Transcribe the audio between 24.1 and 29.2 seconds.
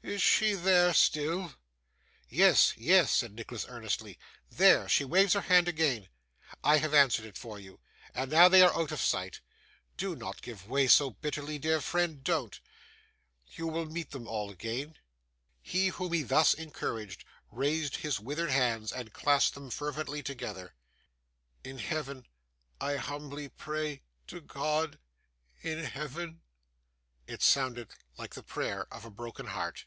to God in heaven.' It sounded like the prayer of a